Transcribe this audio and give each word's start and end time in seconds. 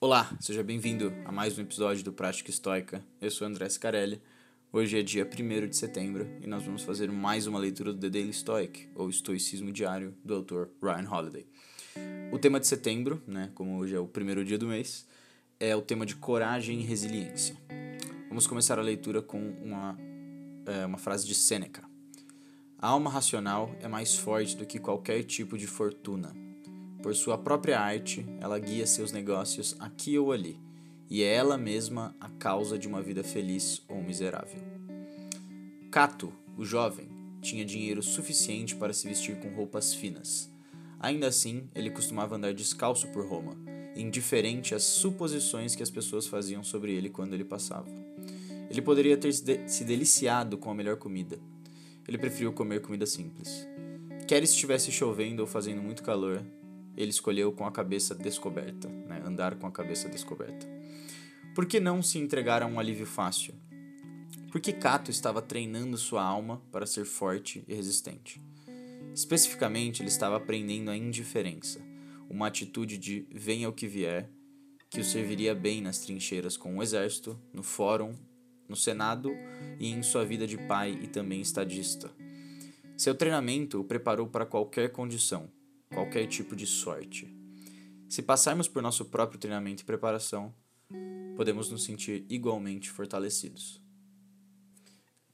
Olá, 0.00 0.30
seja 0.38 0.62
bem-vindo 0.62 1.12
a 1.24 1.32
mais 1.32 1.58
um 1.58 1.62
episódio 1.62 2.04
do 2.04 2.12
Prática 2.12 2.50
Estoica. 2.50 3.04
Eu 3.20 3.32
sou 3.32 3.44
André 3.44 3.68
Scarelli. 3.68 4.22
Hoje 4.72 4.96
é 4.96 5.02
dia 5.02 5.28
1 5.28 5.66
de 5.66 5.76
setembro 5.76 6.24
e 6.40 6.46
nós 6.46 6.62
vamos 6.62 6.84
fazer 6.84 7.10
mais 7.10 7.48
uma 7.48 7.58
leitura 7.58 7.92
do 7.92 7.98
The 7.98 8.08
Daily 8.08 8.32
Stoic, 8.32 8.88
ou 8.94 9.10
Estoicismo 9.10 9.72
Diário, 9.72 10.14
do 10.24 10.36
autor 10.36 10.70
Ryan 10.80 11.10
Holiday. 11.10 11.46
O 12.30 12.38
tema 12.38 12.60
de 12.60 12.68
setembro, 12.68 13.20
né, 13.26 13.50
como 13.56 13.76
hoje 13.76 13.96
é 13.96 13.98
o 13.98 14.06
primeiro 14.06 14.44
dia 14.44 14.56
do 14.56 14.68
mês, 14.68 15.04
é 15.58 15.74
o 15.74 15.82
tema 15.82 16.06
de 16.06 16.14
coragem 16.14 16.78
e 16.78 16.84
resiliência. 16.84 17.56
Vamos 18.28 18.46
começar 18.46 18.78
a 18.78 18.82
leitura 18.82 19.20
com 19.20 19.50
uma, 19.60 19.98
é, 20.64 20.86
uma 20.86 20.98
frase 20.98 21.26
de 21.26 21.34
Sêneca. 21.34 21.82
A 22.78 22.86
alma 22.86 23.10
racional 23.10 23.74
é 23.80 23.88
mais 23.88 24.14
forte 24.14 24.56
do 24.56 24.64
que 24.64 24.78
qualquer 24.78 25.24
tipo 25.24 25.58
de 25.58 25.66
fortuna 25.66 26.47
por 27.02 27.14
sua 27.14 27.38
própria 27.38 27.80
arte, 27.80 28.26
ela 28.40 28.58
guia 28.58 28.86
seus 28.86 29.12
negócios 29.12 29.76
aqui 29.78 30.18
ou 30.18 30.32
ali, 30.32 30.58
e 31.08 31.22
é 31.22 31.34
ela 31.34 31.56
mesma 31.56 32.14
a 32.20 32.28
causa 32.28 32.78
de 32.78 32.88
uma 32.88 33.00
vida 33.00 33.22
feliz 33.22 33.82
ou 33.88 34.02
miserável. 34.02 34.60
Cato, 35.90 36.32
o 36.56 36.64
jovem, 36.64 37.08
tinha 37.40 37.64
dinheiro 37.64 38.02
suficiente 38.02 38.74
para 38.76 38.92
se 38.92 39.08
vestir 39.08 39.36
com 39.36 39.54
roupas 39.54 39.94
finas. 39.94 40.50
Ainda 41.00 41.28
assim, 41.28 41.68
ele 41.74 41.90
costumava 41.90 42.36
andar 42.36 42.52
descalço 42.52 43.06
por 43.08 43.24
Roma, 43.24 43.56
indiferente 43.96 44.74
às 44.74 44.82
suposições 44.82 45.74
que 45.74 45.82
as 45.82 45.90
pessoas 45.90 46.26
faziam 46.26 46.62
sobre 46.62 46.92
ele 46.92 47.08
quando 47.08 47.34
ele 47.34 47.44
passava. 47.44 47.88
Ele 48.68 48.82
poderia 48.82 49.16
ter 49.16 49.32
se 49.32 49.84
deliciado 49.84 50.58
com 50.58 50.70
a 50.70 50.74
melhor 50.74 50.96
comida. 50.96 51.38
Ele 52.06 52.18
preferiu 52.18 52.52
comer 52.52 52.82
comida 52.82 53.06
simples. 53.06 53.66
Quer 54.26 54.42
estivesse 54.42 54.92
chovendo 54.92 55.40
ou 55.40 55.48
fazendo 55.48 55.80
muito 55.80 56.02
calor, 56.02 56.44
ele 56.96 57.10
escolheu 57.10 57.52
com 57.52 57.66
a 57.66 57.72
cabeça 57.72 58.14
descoberta, 58.14 58.88
né? 58.88 59.22
andar 59.24 59.54
com 59.56 59.66
a 59.66 59.72
cabeça 59.72 60.08
descoberta. 60.08 60.66
Por 61.54 61.66
que 61.66 61.80
não 61.80 62.02
se 62.02 62.18
entregar 62.18 62.62
a 62.62 62.66
um 62.66 62.78
alívio 62.78 63.06
fácil? 63.06 63.54
Porque 64.50 64.72
Cato 64.72 65.10
estava 65.10 65.42
treinando 65.42 65.96
sua 65.96 66.22
alma 66.22 66.62
para 66.70 66.86
ser 66.86 67.04
forte 67.04 67.64
e 67.68 67.74
resistente. 67.74 68.40
Especificamente, 69.14 70.00
ele 70.00 70.08
estava 70.08 70.36
aprendendo 70.36 70.90
a 70.90 70.96
indiferença, 70.96 71.80
uma 72.30 72.46
atitude 72.46 72.96
de 72.96 73.26
venha 73.30 73.68
o 73.68 73.72
que 73.72 73.86
vier, 73.86 74.30
que 74.90 75.00
o 75.00 75.04
serviria 75.04 75.54
bem 75.54 75.82
nas 75.82 75.98
trincheiras 75.98 76.56
com 76.56 76.76
o 76.76 76.82
exército, 76.82 77.38
no 77.52 77.62
fórum, 77.62 78.14
no 78.68 78.76
Senado 78.76 79.30
e 79.78 79.90
em 79.90 80.02
sua 80.02 80.24
vida 80.24 80.46
de 80.46 80.56
pai 80.56 80.98
e 81.02 81.06
também 81.06 81.40
estadista. 81.40 82.10
Seu 82.96 83.14
treinamento 83.14 83.80
o 83.80 83.84
preparou 83.84 84.26
para 84.26 84.46
qualquer 84.46 84.90
condição, 84.90 85.50
qualquer 85.92 86.26
tipo 86.26 86.54
de 86.54 86.66
sorte. 86.66 87.32
Se 88.08 88.22
passarmos 88.22 88.68
por 88.68 88.82
nosso 88.82 89.04
próprio 89.04 89.38
treinamento 89.38 89.82
e 89.82 89.86
preparação, 89.86 90.54
podemos 91.36 91.70
nos 91.70 91.84
sentir 91.84 92.24
igualmente 92.28 92.90
fortalecidos. 92.90 93.80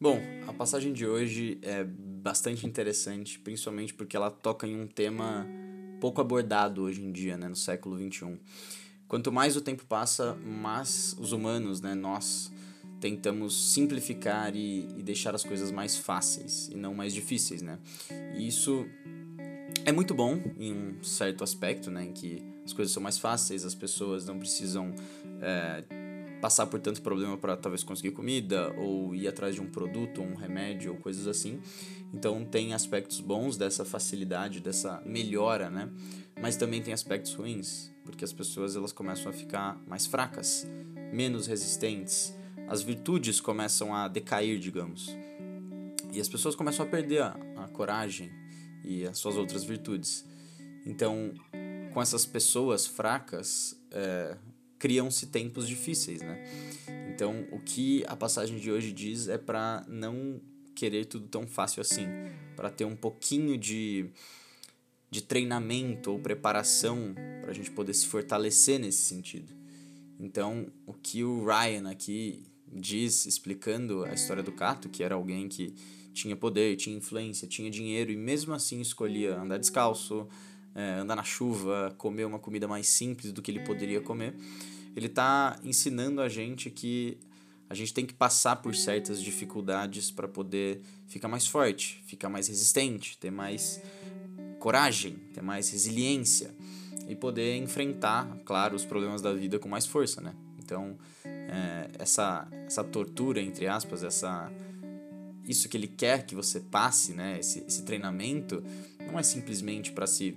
Bom, 0.00 0.18
a 0.48 0.52
passagem 0.52 0.92
de 0.92 1.06
hoje 1.06 1.58
é 1.62 1.84
bastante 1.84 2.66
interessante, 2.66 3.38
principalmente 3.38 3.94
porque 3.94 4.16
ela 4.16 4.30
toca 4.30 4.66
em 4.66 4.80
um 4.80 4.86
tema 4.86 5.46
pouco 6.00 6.20
abordado 6.20 6.82
hoje 6.82 7.00
em 7.00 7.12
dia, 7.12 7.36
né, 7.36 7.48
no 7.48 7.54
século 7.54 7.96
XXI. 7.96 8.36
Quanto 9.06 9.30
mais 9.30 9.56
o 9.56 9.60
tempo 9.60 9.84
passa, 9.84 10.34
mais 10.34 11.14
os 11.20 11.30
humanos, 11.30 11.80
né, 11.80 11.94
nós, 11.94 12.50
tentamos 13.02 13.72
simplificar 13.72 14.54
e, 14.54 14.88
e 14.96 15.02
deixar 15.02 15.34
as 15.34 15.42
coisas 15.42 15.72
mais 15.72 15.96
fáceis 15.96 16.68
e 16.68 16.76
não 16.76 16.94
mais 16.94 17.12
difíceis, 17.12 17.60
né? 17.60 17.80
E 18.36 18.46
isso 18.46 18.86
é 19.84 19.92
muito 19.92 20.14
bom 20.14 20.40
em 20.58 20.72
um 20.72 21.02
certo 21.02 21.42
aspecto, 21.42 21.90
né, 21.90 22.04
em 22.04 22.12
que 22.12 22.42
as 22.64 22.72
coisas 22.72 22.92
são 22.92 23.02
mais 23.02 23.18
fáceis, 23.18 23.64
as 23.64 23.74
pessoas 23.74 24.24
não 24.26 24.38
precisam 24.38 24.94
é, 25.40 25.84
passar 26.40 26.66
por 26.66 26.80
tanto 26.80 27.02
problema 27.02 27.36
para 27.36 27.56
talvez 27.56 27.82
conseguir 27.82 28.12
comida 28.12 28.72
ou 28.78 29.14
ir 29.14 29.26
atrás 29.26 29.54
de 29.54 29.60
um 29.60 29.66
produto, 29.66 30.22
um 30.22 30.34
remédio 30.34 30.92
ou 30.92 30.98
coisas 30.98 31.26
assim. 31.26 31.60
Então 32.12 32.44
tem 32.44 32.74
aspectos 32.74 33.20
bons 33.20 33.56
dessa 33.56 33.84
facilidade, 33.84 34.60
dessa 34.60 35.02
melhora, 35.04 35.70
né? 35.70 35.88
Mas 36.40 36.56
também 36.56 36.82
tem 36.82 36.92
aspectos 36.92 37.34
ruins, 37.34 37.90
porque 38.04 38.24
as 38.24 38.32
pessoas 38.32 38.76
elas 38.76 38.92
começam 38.92 39.30
a 39.30 39.32
ficar 39.32 39.80
mais 39.86 40.06
fracas, 40.06 40.66
menos 41.12 41.46
resistentes, 41.46 42.36
as 42.68 42.82
virtudes 42.82 43.40
começam 43.40 43.94
a 43.94 44.08
decair, 44.08 44.58
digamos. 44.58 45.16
E 46.12 46.20
as 46.20 46.28
pessoas 46.28 46.54
começam 46.54 46.84
a 46.84 46.88
perder 46.88 47.22
a, 47.22 47.36
a 47.56 47.68
coragem, 47.68 48.30
e 48.84 49.06
as 49.06 49.18
suas 49.18 49.36
outras 49.36 49.64
virtudes. 49.64 50.24
Então, 50.84 51.32
com 51.92 52.00
essas 52.02 52.26
pessoas 52.26 52.86
fracas, 52.86 53.76
é, 53.90 54.36
criam-se 54.78 55.26
tempos 55.26 55.68
difíceis, 55.68 56.20
né? 56.22 56.44
Então, 57.14 57.46
o 57.52 57.60
que 57.60 58.04
a 58.08 58.16
passagem 58.16 58.58
de 58.58 58.70
hoje 58.70 58.92
diz 58.92 59.28
é 59.28 59.38
para 59.38 59.84
não 59.86 60.40
querer 60.74 61.04
tudo 61.04 61.28
tão 61.28 61.46
fácil 61.46 61.80
assim, 61.80 62.06
para 62.56 62.70
ter 62.70 62.84
um 62.84 62.96
pouquinho 62.96 63.56
de, 63.56 64.10
de 65.10 65.22
treinamento 65.22 66.10
ou 66.10 66.18
preparação 66.18 67.14
para 67.40 67.50
a 67.50 67.54
gente 67.54 67.70
poder 67.70 67.94
se 67.94 68.06
fortalecer 68.06 68.80
nesse 68.80 69.02
sentido. 69.02 69.52
Então, 70.18 70.66
o 70.86 70.92
que 70.92 71.22
o 71.22 71.44
Ryan 71.44 71.90
aqui 71.90 72.44
diz, 72.72 73.26
explicando 73.26 74.04
a 74.04 74.14
história 74.14 74.42
do 74.42 74.52
Cato, 74.52 74.88
que 74.88 75.02
era 75.02 75.14
alguém 75.14 75.48
que 75.48 75.74
tinha 76.12 76.36
poder, 76.36 76.76
tinha 76.76 76.96
influência, 76.96 77.46
tinha 77.48 77.70
dinheiro 77.70 78.10
e 78.10 78.16
mesmo 78.16 78.52
assim 78.54 78.80
escolhia 78.80 79.36
andar 79.38 79.58
descalço, 79.58 80.26
é, 80.74 80.94
andar 80.94 81.16
na 81.16 81.24
chuva, 81.24 81.94
comer 81.98 82.24
uma 82.24 82.38
comida 82.38 82.68
mais 82.68 82.86
simples 82.86 83.32
do 83.32 83.42
que 83.42 83.50
ele 83.50 83.60
poderia 83.60 84.00
comer. 84.00 84.34
Ele 84.94 85.06
está 85.06 85.58
ensinando 85.64 86.20
a 86.20 86.28
gente 86.28 86.70
que 86.70 87.18
a 87.68 87.74
gente 87.74 87.94
tem 87.94 88.04
que 88.04 88.12
passar 88.12 88.56
por 88.56 88.74
certas 88.74 89.22
dificuldades 89.22 90.10
para 90.10 90.28
poder 90.28 90.82
ficar 91.06 91.28
mais 91.28 91.46
forte, 91.46 92.02
ficar 92.06 92.28
mais 92.28 92.48
resistente, 92.48 93.16
ter 93.16 93.30
mais 93.30 93.80
coragem, 94.58 95.16
ter 95.32 95.42
mais 95.42 95.70
resiliência 95.70 96.54
e 97.08 97.16
poder 97.16 97.56
enfrentar, 97.56 98.38
claro, 98.44 98.76
os 98.76 98.84
problemas 98.84 99.22
da 99.22 99.32
vida 99.32 99.58
com 99.58 99.68
mais 99.68 99.86
força, 99.86 100.20
né? 100.20 100.34
Então, 100.72 100.96
é, 101.24 101.90
essa, 101.98 102.48
essa 102.66 102.82
tortura, 102.82 103.42
entre 103.42 103.66
aspas, 103.66 104.02
essa 104.02 104.50
isso 105.46 105.68
que 105.68 105.76
ele 105.76 105.88
quer 105.88 106.24
que 106.24 106.34
você 106.34 106.60
passe, 106.60 107.12
né? 107.12 107.38
Esse, 107.38 107.62
esse 107.66 107.82
treinamento 107.82 108.62
não 109.06 109.18
é 109.18 109.22
simplesmente 109.22 109.92
para 109.92 110.06
se 110.06 110.36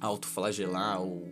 autoflagelar 0.00 1.00
ou, 1.00 1.28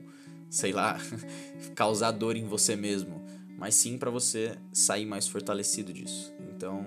sei 0.51 0.73
lá, 0.73 0.99
causar 1.77 2.11
dor 2.11 2.35
em 2.35 2.47
você 2.47 2.75
mesmo, 2.75 3.23
mas 3.57 3.75
sim 3.75 3.99
para 3.99 4.11
você 4.11 4.59
sair 4.73 5.07
mais 5.07 5.29
fortalecido 5.29 5.93
disso. 5.93 6.35
Então, 6.51 6.83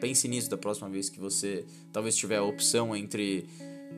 pense 0.00 0.28
nisso 0.28 0.50
da 0.50 0.58
próxima 0.58 0.90
vez 0.90 1.08
que 1.08 1.20
você 1.20 1.64
talvez 1.90 2.16
tiver 2.16 2.36
a 2.36 2.42
opção 2.42 2.94
entre 2.94 3.46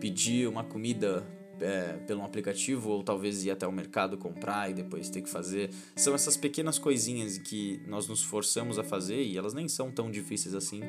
pedir 0.00 0.46
uma 0.46 0.62
comida 0.62 1.26
é, 1.60 1.94
pelo 2.06 2.22
aplicativo 2.22 2.90
ou 2.90 3.02
talvez 3.02 3.44
ir 3.44 3.50
até 3.50 3.66
o 3.66 3.72
mercado 3.72 4.16
comprar 4.16 4.70
e 4.70 4.74
depois 4.74 5.08
ter 5.08 5.22
que 5.22 5.28
fazer. 5.28 5.70
São 5.96 6.14
essas 6.14 6.36
pequenas 6.36 6.78
coisinhas 6.78 7.38
que 7.38 7.80
nós 7.86 8.06
nos 8.08 8.22
forçamos 8.22 8.78
a 8.78 8.84
fazer 8.84 9.22
e 9.22 9.36
elas 9.36 9.54
nem 9.54 9.68
são 9.68 9.90
tão 9.90 10.10
difíceis 10.10 10.54
assim 10.54 10.80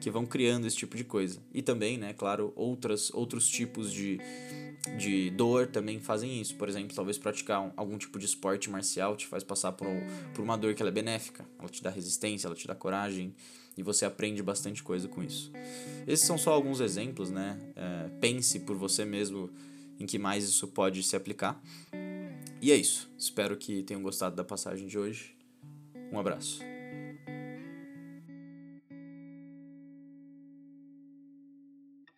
que 0.00 0.10
vão 0.10 0.26
criando 0.26 0.66
esse 0.66 0.76
tipo 0.76 0.96
de 0.96 1.04
coisa. 1.04 1.40
E 1.52 1.62
também, 1.62 1.98
né, 1.98 2.12
claro, 2.12 2.52
outras, 2.56 3.12
outros 3.12 3.48
tipos 3.48 3.92
de, 3.92 4.18
de 4.98 5.30
dor 5.30 5.66
também 5.66 6.00
fazem 6.00 6.40
isso. 6.40 6.56
Por 6.56 6.68
exemplo, 6.68 6.94
talvez 6.94 7.18
praticar 7.18 7.60
um, 7.60 7.72
algum 7.76 7.98
tipo 7.98 8.18
de 8.18 8.26
esporte 8.26 8.70
marcial 8.70 9.16
te 9.16 9.26
faz 9.26 9.44
passar 9.44 9.72
por, 9.72 9.86
por 10.34 10.42
uma 10.42 10.56
dor 10.56 10.74
que 10.74 10.82
ela 10.82 10.90
é 10.90 10.94
benéfica. 10.94 11.44
Ela 11.58 11.68
te 11.68 11.82
dá 11.82 11.90
resistência, 11.90 12.46
ela 12.46 12.56
te 12.56 12.66
dá 12.66 12.74
coragem 12.74 13.34
e 13.76 13.82
você 13.82 14.04
aprende 14.04 14.42
bastante 14.42 14.82
coisa 14.82 15.08
com 15.08 15.22
isso. 15.22 15.50
Esses 16.06 16.26
são 16.26 16.38
só 16.38 16.52
alguns 16.52 16.80
exemplos, 16.80 17.30
né? 17.30 17.58
É, 17.74 18.08
pense 18.20 18.60
por 18.60 18.76
você 18.76 19.04
mesmo 19.04 19.50
em 19.98 20.06
que 20.06 20.18
mais 20.18 20.44
isso 20.44 20.68
pode 20.68 21.02
se 21.02 21.16
aplicar. 21.16 21.60
E 22.60 22.72
é 22.72 22.76
isso. 22.76 23.10
Espero 23.18 23.56
que 23.56 23.82
tenham 23.82 24.02
gostado 24.02 24.34
da 24.34 24.44
passagem 24.44 24.86
de 24.86 24.98
hoje. 24.98 25.36
Um 26.12 26.18
abraço. 26.18 26.73